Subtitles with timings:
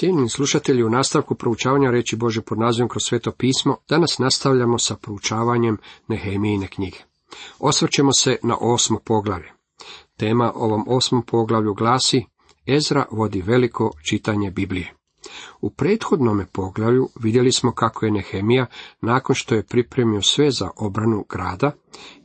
[0.00, 4.96] Cijenjeni slušatelji, u nastavku proučavanja reći Bože pod nazivom kroz sveto pismo, danas nastavljamo sa
[4.96, 6.98] proučavanjem Nehemijine knjige.
[7.58, 9.52] Osvrćemo se na osmo poglavlje.
[10.16, 12.24] Tema ovom osmom poglavlju glasi
[12.66, 14.94] Ezra vodi veliko čitanje Biblije.
[15.60, 18.66] U prethodnome poglavlju vidjeli smo kako je Nehemija,
[19.00, 21.72] nakon što je pripremio sve za obranu grada,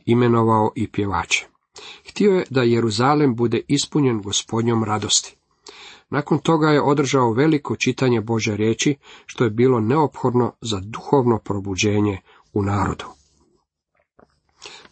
[0.04, 1.46] imenovao i pjevače.
[2.08, 5.36] Htio je da Jeruzalem bude ispunjen gospodnjom radosti.
[6.10, 8.96] Nakon toga je održao veliko čitanje Bože riječi,
[9.26, 12.20] što je bilo neophodno za duhovno probuđenje
[12.52, 13.04] u narodu.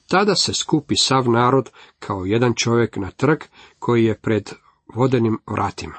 [0.09, 3.38] Tada se skupi sav narod kao jedan čovjek na trg
[3.78, 4.50] koji je pred
[4.95, 5.95] vodenim vratima.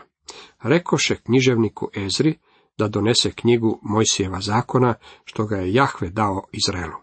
[0.63, 2.39] Rekoše književniku Ezri
[2.77, 4.93] da donese knjigu Mojsijeva zakona,
[5.23, 6.97] što ga je Jahve dao Izraelu.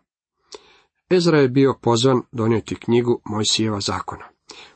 [1.11, 4.32] Ezra je bio pozvan donijeti knjigu Mojsijeva zakona.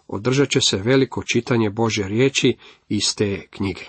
[0.07, 2.57] Održat će se veliko čitanje Bože riječi
[2.89, 3.85] iz te knjige.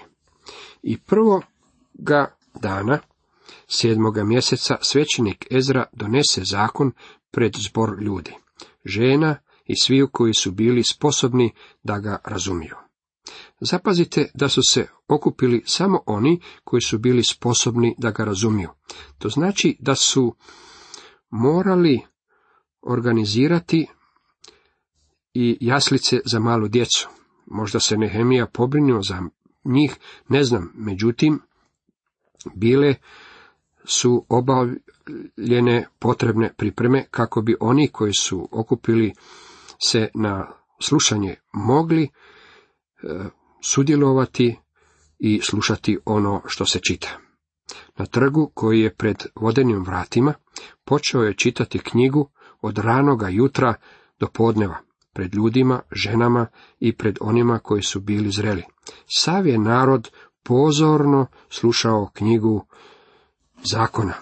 [0.84, 3.00] I prvoga dana,
[3.68, 6.92] sedmoga mjeseca, svećenik Ezra donese zakon
[7.32, 8.34] pred zbor ljudi,
[8.86, 12.76] žena i sviju koji su bili sposobni da ga razumiju.
[13.59, 18.70] Zapazite da su se okupili samo oni koji su bili sposobni da ga razumiju.
[19.18, 20.36] To znači da su
[21.30, 22.02] morali
[22.81, 23.88] organizirati
[25.40, 27.10] i jaslice za malu djecu.
[27.46, 29.22] Možda se Nehemija pobrinuo za
[29.66, 29.96] njih,
[30.30, 31.40] ne znam, međutim,
[32.56, 32.96] bile
[33.86, 39.14] su obavljene potrebne pripreme kako bi oni koji su okupili
[39.86, 42.10] se na slušanje mogli e,
[43.62, 44.60] sudjelovati
[45.20, 47.18] i slušati ono što se čita.
[47.98, 50.34] Na trgu koji je pred vodenim vratima
[50.86, 52.30] počeo je čitati knjigu
[52.62, 53.74] od ranoga jutra
[54.20, 54.87] do podneva,
[55.18, 56.48] pred ljudima, ženama
[56.80, 58.64] i pred onima koji su bili zreli.
[59.08, 60.09] Sav je narod
[60.44, 62.66] pozorno slušao knjigu
[63.72, 64.14] zakona.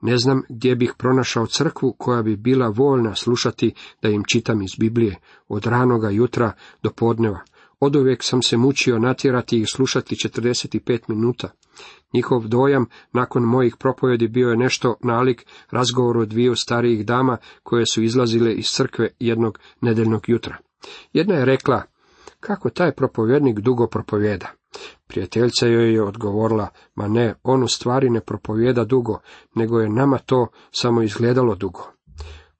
[0.00, 4.70] Ne znam gdje bih pronašao crkvu koja bi bila voljna slušati da im čitam iz
[4.78, 6.52] Biblije od ranoga jutra
[6.82, 7.40] do podneva.
[7.86, 11.48] Oduvijek sam se mučio natjerati ih slušati 45 minuta.
[12.12, 18.02] Njihov dojam nakon mojih propovjedi bio je nešto nalik razgovoru dviju starijih dama koje su
[18.02, 20.56] izlazile iz crkve jednog nedeljnog jutra.
[21.12, 21.82] Jedna je rekla,
[22.40, 24.46] kako taj propovjednik dugo propovjeda.
[25.06, 29.18] Prijateljica joj je odgovorila, ma ne, on u stvari ne propovjeda dugo,
[29.54, 31.93] nego je nama to samo izgledalo dugo.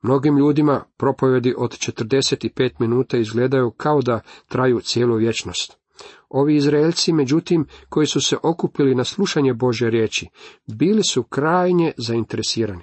[0.05, 5.77] Mnogim ljudima propovjedi od 45 minuta izgledaju kao da traju cijelu vječnost.
[6.29, 10.29] Ovi Izraelci, međutim, koji su se okupili na slušanje Bože riječi,
[10.67, 12.83] bili su krajnje zainteresirani.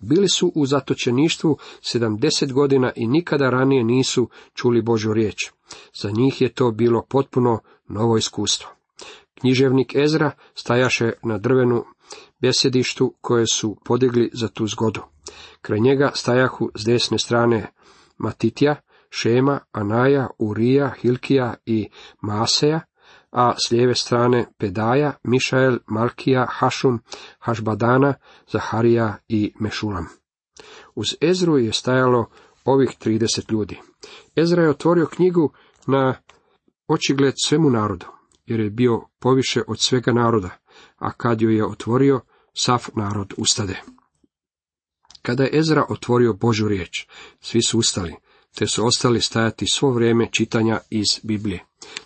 [0.00, 5.36] Bili su u zatočeništvu sedamdeset godina i nikada ranije nisu čuli Božu riječ.
[6.02, 8.70] Za njih je to bilo potpuno novo iskustvo.
[9.40, 11.84] Književnik Ezra stajaše na drvenu
[12.40, 15.00] besedištu koje su podigli za tu zgodu.
[15.62, 17.72] Kraj njega stajahu s desne strane
[18.18, 18.76] Matitija,
[19.10, 21.88] Šema, Anaja, Urija, Hilkija i
[22.20, 22.80] Maseja,
[23.30, 27.00] a s lijeve strane Pedaja, Mišael, Malkija, Hašum,
[27.38, 28.14] Hašbadana,
[28.52, 30.06] Zaharija i Mešulam.
[30.94, 32.26] Uz Ezru je stajalo
[32.64, 33.80] ovih 30 ljudi.
[34.36, 35.52] Ezra je otvorio knjigu
[35.86, 36.14] na
[36.88, 38.06] očigled svemu narodu,
[38.46, 40.50] jer je bio poviše od svega naroda,
[40.96, 42.20] a kad ju je otvorio,
[42.54, 43.82] sav narod ustade.
[45.22, 47.06] Kada je Ezra otvorio Božu riječ,
[47.40, 48.14] svi su ustali,
[48.54, 51.64] te su ostali stajati svo vrijeme čitanja iz Biblije.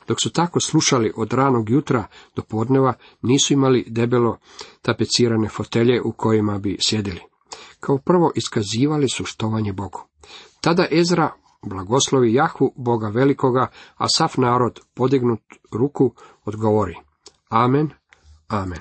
[0.08, 2.06] Dok su tako slušali od ranog jutra
[2.36, 4.38] do podneva, nisu imali debelo
[4.82, 7.20] tapecirane fotelje u kojima bi sjedili.
[7.80, 10.08] Kao prvo iskazivali su štovanje Bogu.
[10.60, 11.32] Tada Ezra
[11.66, 16.94] blagoslovi Jahvu, Boga velikoga, a sav narod podignut ruku odgovori.
[17.48, 17.90] Amen,
[18.52, 18.80] amen.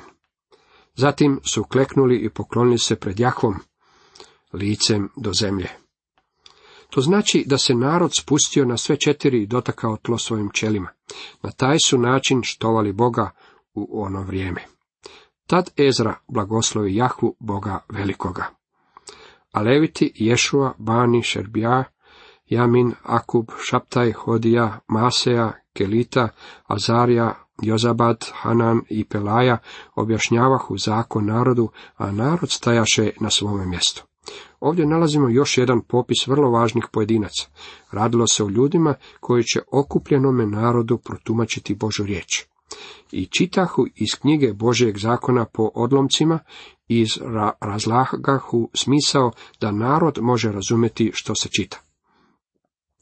[0.96, 3.56] Zatim su kleknuli i poklonili se pred Jahvom,
[4.54, 5.70] licem do zemlje.
[6.90, 10.90] To znači da se narod spustio na sve četiri i dotakao tlo svojim čelima.
[11.42, 13.32] Na taj su način štovali Boga
[13.74, 14.62] u ono vrijeme.
[15.48, 18.46] Tad Ezra blagoslovi Jahvu, Boga velikoga.
[19.52, 21.84] A Leviti, Ješua, Bani, Šerbija,
[22.46, 26.30] Jamin, Akub, Šaptaj, Hodija, Maseja, Kelita,
[26.68, 29.58] Azarija, Jozabad, Hanan i Pelaja
[29.96, 34.04] objašnjavahu zakon narodu, a narod stajaše na svome mjestu.
[34.60, 37.48] Ovdje nalazimo još jedan popis vrlo važnih pojedinaca.
[37.92, 42.46] Radilo se o ljudima koji će okupljenome narodu protumačiti Božu riječ.
[43.12, 46.40] I čitahu iz knjige Božijeg zakona po odlomcima
[46.88, 47.06] i
[47.62, 49.32] razlagahu smisao
[49.62, 51.82] da narod može razumjeti što se čita.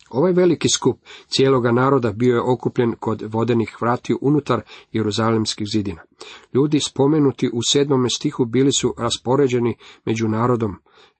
[0.09, 4.61] Ovaj veliki skup cijeloga naroda bio je okupljen kod vodenih vrati unutar
[4.91, 6.01] jeruzalemskih zidina.
[6.53, 9.75] Ljudi spomenuti u sedmome stihu bili su raspoređeni
[10.05, 10.75] među narodom.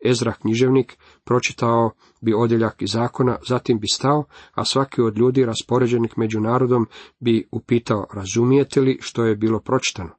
[0.06, 1.92] Ezra književnik pročitao
[2.22, 6.86] bi odjeljak iz zakona, zatim bi stao, a svaki od ljudi raspoređenih među narodom
[7.20, 10.19] bi upitao razumijete li što je bilo pročitano.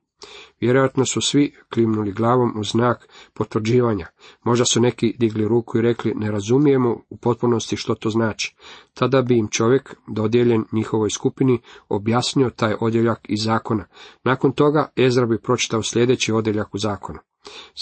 [0.61, 4.07] Vjerojatno su svi klimnuli glavom u znak potvrđivanja.
[4.45, 8.57] Možda su neki digli ruku i rekli ne razumijemo u potpunosti što to znači.
[8.95, 13.87] Tada bi im čovjek, dodijeljen njihovoj skupini, objasnio taj odjeljak iz zakona.
[14.25, 17.19] Nakon toga Ezra bi pročitao sljedeći odjeljak u zakonu.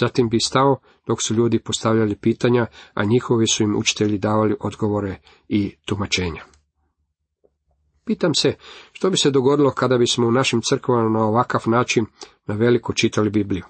[0.00, 5.20] Zatim bi stao dok su ljudi postavljali pitanja, a njihovi su im učitelji davali odgovore
[5.48, 6.57] i tumačenja.
[8.08, 8.54] Pitam se
[8.92, 12.06] što bi se dogodilo kada bismo u našim crkvama na ovakav način
[12.46, 13.64] na veliko čitali Bibliju.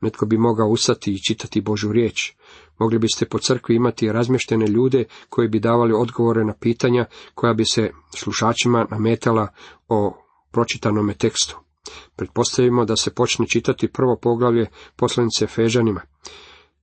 [0.00, 2.32] Netko bi mogao ustati i čitati Božu riječ.
[2.78, 7.04] Mogli biste po crkvi imati razmještene ljude koji bi davali odgovore na pitanja
[7.34, 9.48] koja bi se slušačima nametala
[9.88, 10.16] o
[10.50, 11.58] pročitanome tekstu.
[12.16, 14.66] Pretpostavimo da se počne čitati prvo poglavlje
[14.96, 16.00] poslanice Fežanima.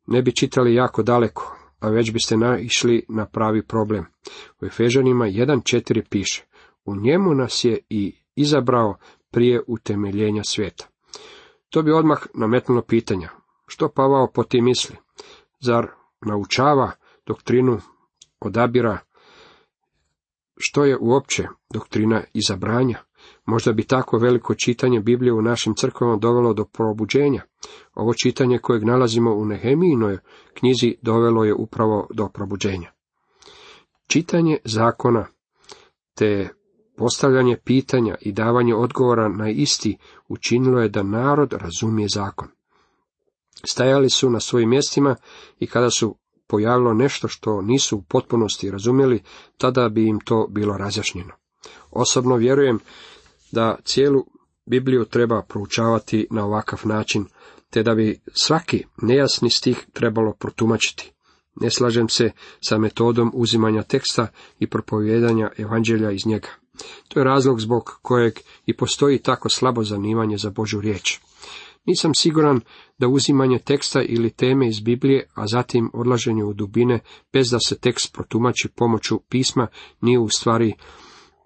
[0.07, 4.05] Ne bi čitali jako daleko, a već biste naišli na pravi problem.
[4.61, 6.47] U Efežanima 1.4 piše,
[6.87, 8.95] u njemu nas je i izabrao
[9.31, 10.87] prije utemeljenja svijeta.
[11.69, 13.29] To bi odmah nametnulo pitanja.
[13.67, 14.95] Što Pavao po tim misli?
[15.59, 15.87] Zar
[16.25, 16.91] naučava
[17.25, 17.79] doktrinu
[18.39, 18.97] odabira?
[20.57, 22.99] Što je uopće doktrina izabranja?
[23.45, 27.41] Možda bi tako veliko čitanje Biblije u našim crkvama dovelo do probuđenja.
[27.95, 30.17] Ovo čitanje kojeg nalazimo u Nehemijinoj
[30.53, 32.91] knjizi dovelo je upravo do probuđenja.
[34.07, 35.25] Čitanje zakona
[36.13, 36.49] te
[36.97, 39.97] Postavljanje pitanja i davanje odgovora na isti
[40.27, 42.47] učinilo je da narod razumije zakon.
[43.69, 45.15] Stajali su na svojim mjestima
[45.59, 46.15] i kada su
[46.47, 49.23] pojavilo nešto što nisu u potpunosti razumjeli,
[49.57, 51.33] tada bi im to bilo razjašnjeno.
[51.91, 52.79] Osobno vjerujem
[53.51, 54.25] da cijelu
[54.65, 57.25] Bibliju treba proučavati na ovakav način,
[57.69, 61.11] te da bi svaki nejasni stih trebalo protumačiti.
[61.61, 64.27] Ne slažem se sa metodom uzimanja teksta
[64.59, 66.47] i propovijedanja evanđelja iz njega.
[67.07, 71.19] To je razlog zbog kojeg i postoji tako slabo zanimanje za Božu riječ.
[71.85, 72.62] Nisam siguran
[72.97, 77.00] da uzimanje teksta ili teme iz Biblije, a zatim odlaženje u dubine,
[77.33, 79.68] bez da se tekst protumači pomoću pisma,
[80.01, 80.74] nije u stvari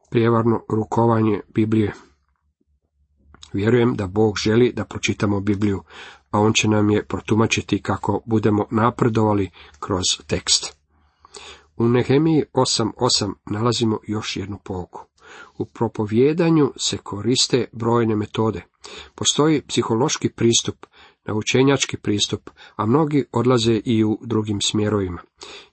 [0.09, 1.93] prijevarno rukovanje Biblije.
[3.53, 5.83] Vjerujem da Bog želi da pročitamo Bibliju,
[6.31, 9.49] a On će nam je protumačiti kako budemo napredovali
[9.79, 10.77] kroz tekst.
[11.77, 15.10] U Nehemiji 8.8 nalazimo još jednu pouku.
[15.61, 18.61] U propovjedanju se koriste brojne metode.
[19.15, 20.85] Postoji psihološki pristup,
[21.25, 25.21] naučenjački pristup, a mnogi odlaze i u drugim smjerovima.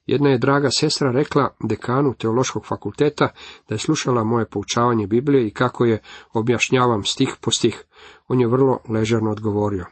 [0.06, 3.28] Jedna je draga sestra rekla dekanu teološkog fakulteta
[3.68, 6.02] da je slušala moje poučavanje Biblije i kako je
[6.32, 7.84] objašnjavam stih po stih.
[8.28, 9.86] On je vrlo ležerno odgovorio.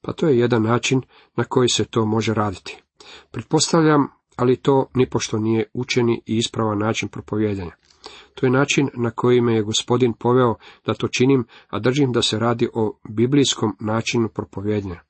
[0.00, 1.02] Pa to je jedan način
[1.36, 2.82] na koji se to može raditi.
[3.30, 7.72] Pretpostavljam, ali to nipošto nije učeni i ispravan način propovjedanja.
[8.34, 10.54] To je način na koji me je gospodin poveo
[10.86, 15.00] da to činim, a držim da se radi o biblijskom načinu propovjednja.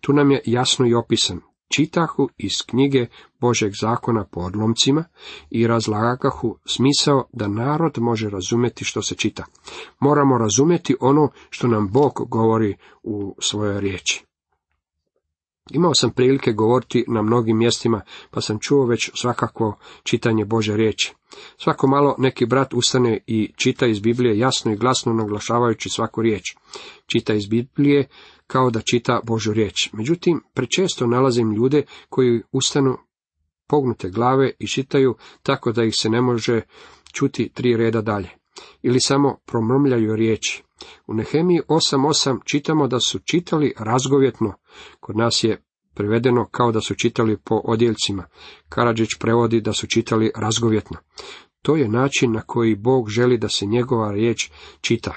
[0.00, 1.40] Tu nam je jasno i opisan.
[1.76, 3.06] Čitahu iz knjige
[3.40, 5.04] Božeg zakona po odlomcima
[5.50, 9.44] i razlagahu smisao da narod može razumjeti što se čita.
[10.00, 14.24] Moramo razumjeti ono što nam Bog govori u svojoj riječi.
[15.70, 21.14] Imao sam prilike govoriti na mnogim mjestima, pa sam čuo već svakakvo čitanje Bože riječi.
[21.58, 26.42] Svako malo neki brat ustane i čita iz Biblije jasno i glasno naglašavajući svaku riječ.
[27.06, 28.08] Čita iz Biblije
[28.46, 29.92] kao da čita Božu riječ.
[29.92, 32.96] Međutim, prečesto nalazim ljude koji ustanu
[33.68, 36.60] pognute glave i čitaju tako da ih se ne može
[37.12, 38.28] čuti tri reda dalje.
[38.82, 40.62] Ili samo promrmljaju riječi.
[41.06, 44.54] U Nehemiji 8.8 čitamo da su čitali razgovjetno.
[45.00, 45.62] Kod nas je
[45.94, 48.24] prevedeno kao da su čitali po odjeljcima.
[48.68, 50.96] Karadžić prevodi da su čitali razgovjetno.
[51.62, 54.50] To je način na koji Bog želi da se njegova riječ
[54.80, 55.14] čita.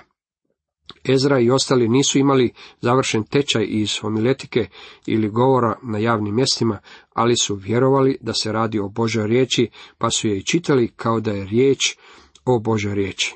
[1.09, 4.67] Ezra i ostali nisu imali završen tečaj iz homiletike
[5.05, 6.79] ili govora na javnim mjestima,
[7.13, 11.19] ali su vjerovali da se radi o Božoj riječi, pa su je i čitali kao
[11.19, 11.97] da je riječ
[12.45, 13.35] o Božoj riječi.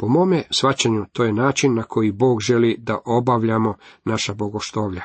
[0.00, 3.74] Po mome svačanju to je način na koji Bog želi da obavljamo
[4.04, 5.02] naša bogoštovlja.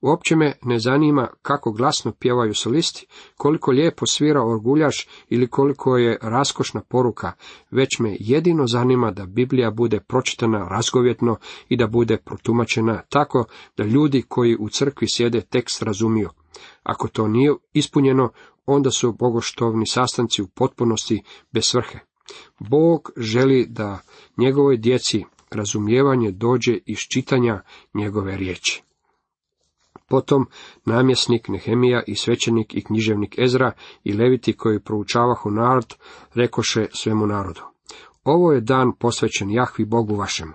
[0.00, 6.18] Uopće me ne zanima kako glasno pjevaju solisti, koliko lijepo svira orguljaš ili koliko je
[6.22, 7.32] raskošna poruka,
[7.70, 11.36] već me jedino zanima da Biblija bude pročitana razgovjetno
[11.68, 13.44] i da bude protumačena tako
[13.76, 16.30] da ljudi koji u crkvi sjede tekst razumiju.
[16.82, 18.32] Ako to nije ispunjeno,
[18.66, 21.22] onda su bogoštovni sastanci u potpunosti
[21.52, 22.13] bez svrhe.
[22.58, 23.98] Bog želi da
[24.36, 27.62] njegovoj djeci razumijevanje dođe iz čitanja
[27.94, 28.82] njegove riječi.
[30.08, 30.46] Potom
[30.84, 33.72] namjesnik Nehemija i svećenik i književnik Ezra
[34.04, 35.94] i leviti koji proučavahu narod,
[36.34, 37.60] rekoše svemu narodu.
[38.24, 40.52] Ovo je dan posvećen Jahvi Bogu vašem.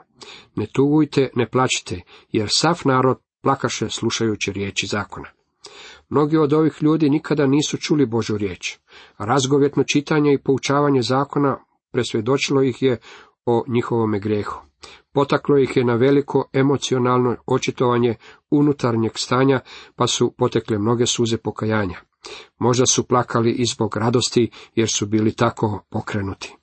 [0.55, 5.29] Ne tugujte, ne plaćite, jer sav narod plakaše slušajući riječi zakona.
[6.09, 8.77] Mnogi od ovih ljudi nikada nisu čuli Božu riječ.
[9.17, 11.57] Razgovjetno čitanje i poučavanje zakona
[11.91, 12.97] presvjedočilo ih je
[13.45, 14.69] o njihovome grehu.
[15.13, 18.15] Potaklo ih je na veliko emocionalno očitovanje
[18.49, 19.59] unutarnjeg stanja,
[19.95, 21.99] pa su potekle mnoge suze pokajanja.
[22.57, 26.55] Možda su plakali i zbog radosti, jer su bili tako pokrenuti.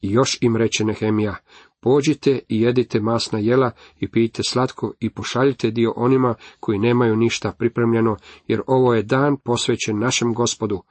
[0.00, 1.36] I još im reče Nehemija,
[1.80, 3.70] pođite i jedite masna jela
[4.00, 9.36] i pijte slatko i pošaljite dio onima koji nemaju ništa pripremljeno, jer ovo je dan
[9.36, 10.82] posvećen našem gospodu.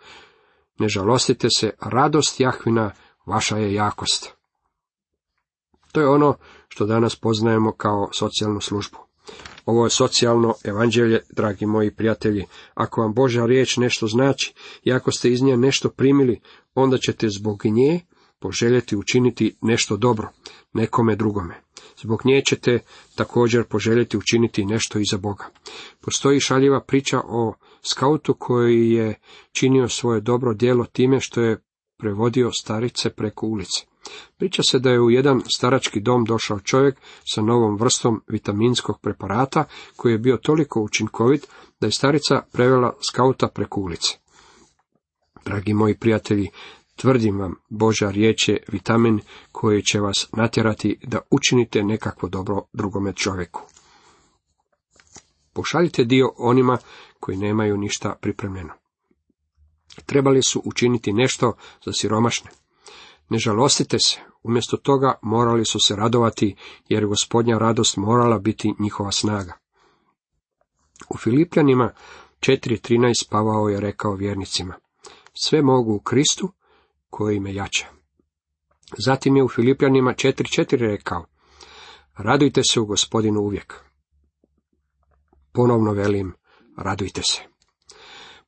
[0.79, 2.91] Ne žalostite se, radost Jahvina
[3.25, 4.33] vaša je jakost.
[5.91, 6.35] To je ono
[6.67, 8.97] što danas poznajemo kao socijalnu službu.
[9.65, 12.45] Ovo je socijalno evanđelje, dragi moji prijatelji.
[12.73, 14.53] Ako vam Božja riječ nešto znači
[14.83, 16.41] i ako ste iz nje nešto primili,
[16.75, 17.99] onda ćete zbog nje
[18.39, 20.29] poželjeti učiniti nešto dobro,
[20.73, 21.61] nekome drugome.
[22.01, 22.79] Zbog nje ćete
[23.15, 25.45] također poželjeti učiniti nešto i za Boga.
[26.01, 29.13] Postoji šaljiva priča o skautu koji je
[29.51, 31.61] činio svoje dobro djelo time što je
[31.97, 33.85] prevodio starice preko ulice.
[34.37, 36.95] Priča se da je u jedan starački dom došao čovjek
[37.33, 39.65] sa novom vrstom vitaminskog preparata
[39.95, 41.47] koji je bio toliko učinkovit
[41.79, 44.17] da je starica prevela skauta preko ulice.
[45.45, 46.49] Dragi moji prijatelji,
[47.01, 49.19] tvrdim vam, Boža riječ je vitamin
[49.51, 53.61] koji će vas natjerati da učinite nekakvo dobro drugome čovjeku.
[55.53, 56.77] Pošaljite dio onima
[57.19, 58.73] koji nemaju ništa pripremljeno.
[60.05, 61.53] Trebali su učiniti nešto
[61.85, 62.51] za siromašne.
[63.29, 66.55] Ne žalostite se, umjesto toga morali su se radovati,
[66.89, 69.53] jer gospodnja radost morala biti njihova snaga.
[71.09, 71.93] U Filipljanima
[72.39, 74.73] 4.13 Pavao je rekao vjernicima,
[75.33, 76.49] sve mogu u Kristu
[77.09, 77.85] koji me jača.
[78.97, 81.25] Zatim je u Filipljanima 4.4 rekao,
[82.17, 83.73] radujte se u gospodinu uvijek.
[85.51, 86.33] Ponovno velim,
[86.77, 87.41] radujte se.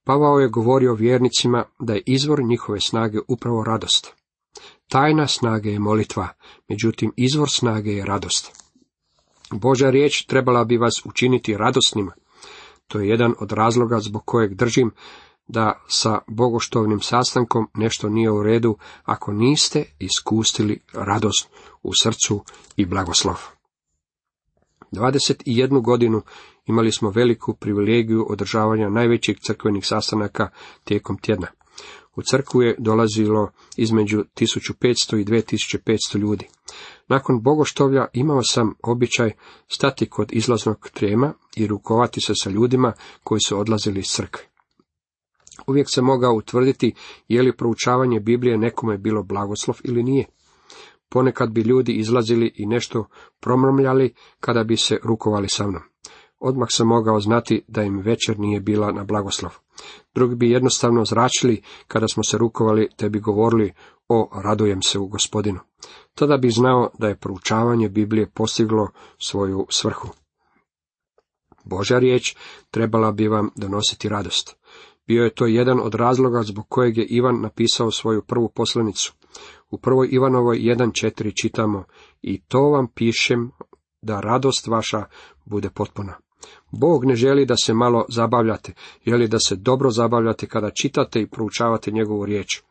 [0.03, 4.13] Pavao je govorio vjernicima da je izvor njihove snage upravo radost.
[4.87, 6.27] Tajna snage je molitva,
[6.69, 8.51] međutim izvor snage je radost.
[9.51, 12.11] Božja riječ trebala bi vas učiniti radosnima.
[12.87, 14.91] To je jedan od razloga zbog kojeg držim
[15.51, 21.49] da sa bogoštovnim sastankom nešto nije u redu ako niste iskustili radost
[21.83, 22.43] u srcu
[22.75, 23.35] i blagoslov.
[24.91, 26.21] 21 godinu
[26.65, 30.49] imali smo veliku privilegiju održavanja najvećih crkvenih sastanaka
[30.83, 31.47] tijekom tjedna.
[32.15, 36.47] U crkvu je dolazilo između 1500 i 2500 ljudi.
[37.07, 39.31] Nakon bogoštovlja imao sam običaj
[39.67, 42.93] stati kod izlaznog trema i rukovati se sa ljudima
[43.23, 44.50] koji su odlazili iz crkve.
[45.67, 46.93] Uvijek se mogao utvrditi
[47.27, 50.25] je li proučavanje Biblije nekome bilo blagoslov ili nije.
[51.09, 53.05] Ponekad bi ljudi izlazili i nešto
[53.39, 55.81] promrmljali kada bi se rukovali sa mnom.
[56.39, 59.51] Odmah sam mogao znati da im večer nije bila na blagoslov.
[60.15, 63.73] Drugi bi jednostavno zračili kada smo se rukovali, te bi govorili
[64.09, 65.59] o radujem se u gospodinu.
[66.15, 68.87] Tada bi znao da je proučavanje Biblije postiglo
[69.17, 70.09] svoju svrhu.
[71.63, 72.35] Božja riječ
[72.71, 74.60] trebala bi vam donositi radost.
[75.07, 79.13] Bio je to jedan od razloga zbog kojeg je Ivan napisao svoju prvu poslanicu.
[79.69, 81.83] U prvoj Ivanovoj 1.4 čitamo
[82.21, 83.51] i to vam pišem
[84.01, 85.05] da radost vaša
[85.45, 86.13] bude potpuna.
[86.71, 88.73] Bog ne želi da se malo zabavljate,
[89.07, 92.61] želi da se dobro zabavljate kada čitate i proučavate njegovu riječ.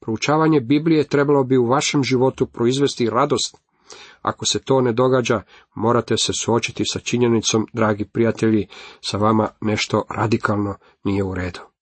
[0.00, 3.56] Proučavanje Biblije trebalo bi u vašem životu proizvesti radost.
[4.22, 5.42] Ako se to ne događa,
[5.74, 8.66] morate se suočiti sa činjenicom, dragi prijatelji,
[9.00, 10.74] sa vama nešto radikalno
[11.04, 11.73] nije u redu.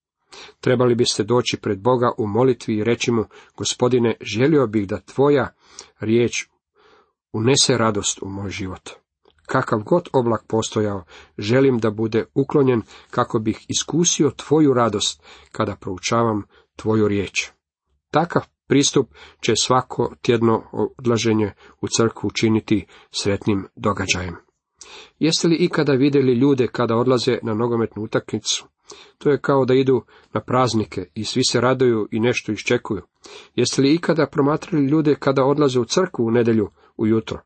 [0.61, 3.25] Trebali biste doći pred Boga u molitvi i reći mu,
[3.57, 5.49] gospodine, želio bih da tvoja
[6.01, 6.47] riječ
[7.33, 8.91] unese radost u moj život.
[9.47, 11.05] Kakav god oblak postojao,
[11.39, 15.23] želim da bude uklonjen kako bih iskusio tvoju radost
[15.53, 16.43] kada proučavam
[16.77, 17.51] tvoju riječ.
[18.11, 19.07] Takav pristup
[19.41, 20.63] će svako tjedno
[20.99, 24.37] odlaženje u crkvu učiniti sretnim događajem.
[25.19, 28.67] Jeste li ikada vidjeli ljude kada odlaze na nogometnu utakmicu?
[29.19, 33.03] To je kao da idu na praznike i svi se raduju i nešto iščekuju.
[33.55, 37.41] Jeste li ikada promatrali ljude kada odlaze u crkvu u nedjelju ujutro?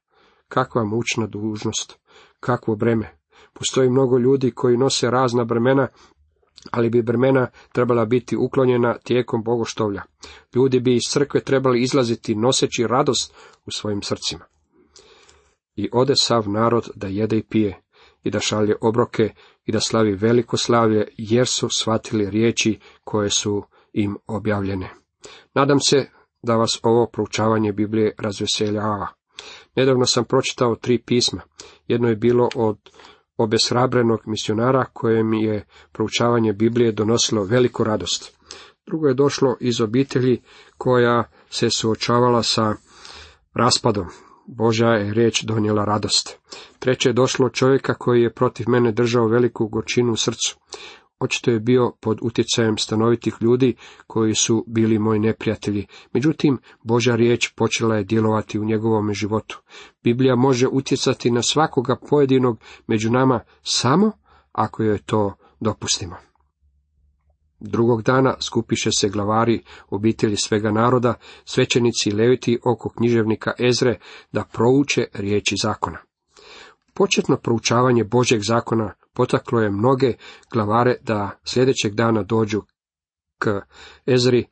[0.49, 1.99] Kakva mučna dužnost,
[2.41, 3.19] kakvo breme.
[3.53, 5.89] Postoji mnogo ljudi koji nose razna bremena
[6.71, 10.03] ali bi bremena trebala biti uklonjena tijekom bogoštovlja.
[10.55, 13.35] Ljudi bi iz crkve trebali izlaziti noseći radost
[13.67, 14.45] u svojim srcima.
[15.77, 17.83] I ode sav narod da jede i pije,
[18.27, 23.63] i da šalje obroke, i da slavi veliko slavlje, jer su shvatili riječi koje su
[23.93, 24.91] im objavljene.
[25.55, 26.11] Nadam se
[26.43, 29.07] da vas ovo proučavanje Biblije razveseljava.
[29.77, 31.41] Nedavno sam pročitao tri pisma.
[31.89, 32.79] Jedno je bilo od
[33.37, 38.39] obeshrabrenog misionara kojem je proučavanje Biblije donosilo veliku radost.
[38.87, 40.43] Drugo je došlo iz obitelji
[40.79, 42.75] koja se suočavala sa
[43.55, 44.26] raspadom.
[44.47, 46.39] Božja je riječ donijela radost.
[46.79, 50.57] Treće je došlo čovjeka koji je protiv mene držao veliku gorčinu u srcu.
[51.21, 53.75] Očito je bio pod utjecajem stanovitih ljudi
[54.07, 55.87] koji su bili moji neprijatelji.
[56.13, 59.63] Međutim, Božja riječ počela je djelovati u njegovom životu.
[60.03, 64.13] Biblija može utjecati na svakoga pojedinog među nama samo
[64.53, 66.17] ako joj to dopustimo.
[67.61, 73.99] Drugog dana skupiše se glavari obitelji svega naroda, svećenici i leviti oko književnika Ezre
[74.33, 75.99] da prouče riječi zakona.
[76.95, 80.13] Početno proučavanje Božeg zakona potaklo je mnoge
[80.53, 82.63] glavare da sljedećeg dana dođu
[83.39, 83.61] k
[84.07, 84.45] Ezri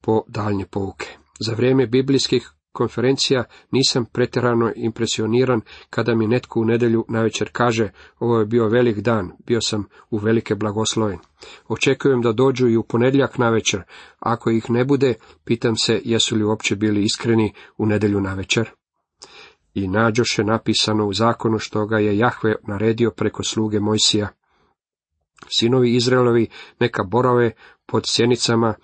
[0.00, 1.06] po daljnje pouke.
[1.40, 5.60] Za vrijeme biblijskih konferencija nisam pretjerano impresioniran
[5.90, 10.18] kada mi netko u nedjelju navečer kaže ovo je bio velik dan, bio sam u
[10.18, 11.18] velike blagosloven.
[11.68, 13.82] Očekujem da dođu i u ponedjeljak navečer,
[14.18, 18.70] ako ih ne bude, pitam se jesu li uopće bili iskreni u nedjelju navečer.
[19.74, 24.28] I nađoše napisano u zakonu što ga je Jahve naredio preko sluge Mojsija.
[25.48, 26.46] Sinovi Izraelovi
[26.80, 27.52] neka borave
[27.86, 28.74] pod sjenicama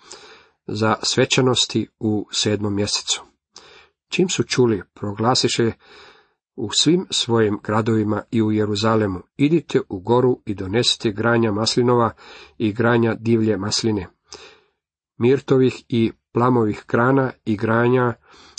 [0.66, 3.33] za svečanosti u sedmom mjesecu.
[4.08, 5.72] Čim su čuli, proglasiše
[6.56, 12.10] u svim svojim gradovima i u Jeruzalemu, idite u goru i donesite granja maslinova
[12.58, 14.06] i granja divlje masline,
[15.18, 18.14] mirtovih i plamovih grana i granja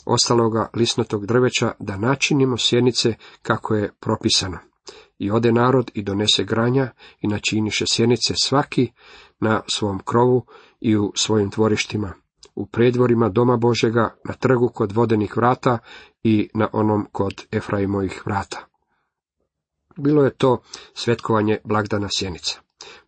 [0.05, 4.57] ostaloga lisnatog drveća, da načinimo sjenice kako je propisano.
[5.17, 6.89] I ode narod i donese granja
[7.21, 8.91] i načiniše sjenice svaki
[9.39, 10.45] na svom krovu
[10.79, 12.13] i u svojim tvorištima
[12.55, 15.77] u predvorima Doma Božega, na trgu kod vodenih vrata
[16.23, 18.65] i na onom kod Efraimovih vrata.
[19.97, 20.61] Bilo je to
[20.93, 22.59] svetkovanje blagdana sjenica.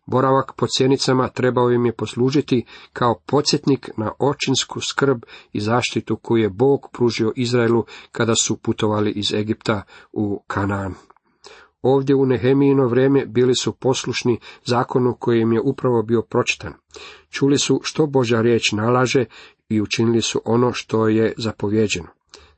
[0.06, 6.42] Boravak pod sjenicama trebao im je poslužiti kao podsjetnik na očinsku skrb i zaštitu koju
[6.42, 9.82] je Bog pružio Izraelu kada su putovali iz Egipta
[10.12, 10.94] u Kanaan.
[11.82, 16.72] Ovdje u Nehemijino vrijeme bili su poslušni zakonu koji im je upravo bio pročitan.
[17.30, 19.24] Čuli su što Božja riječ nalaže
[19.68, 22.08] i učinili su ono što je zapovjeđeno.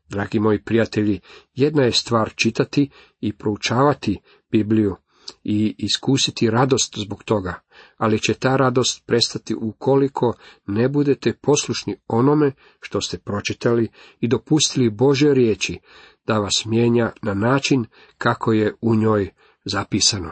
[0.09, 1.21] Dragi moji prijatelji,
[1.55, 4.97] jedna je stvar čitati i proučavati Bibliju
[5.45, 7.61] i iskusiti radost zbog toga,
[7.97, 10.35] ali će ta radost prestati ukoliko
[10.67, 13.89] ne budete poslušni onome što ste pročitali
[14.21, 15.79] i dopustili Bože riječi
[16.27, 17.85] da vas mijenja na način
[18.19, 19.31] kako je u njoj
[19.65, 20.31] zapisano.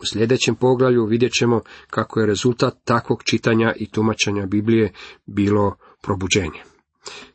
[0.00, 4.92] U sljedećem poglavlju vidjet ćemo kako je rezultat takvog čitanja i tumačenja Biblije
[5.26, 6.62] bilo probuđenje.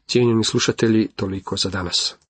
[0.08, 2.21] Cijenjeni slušatelji, toliko za danas.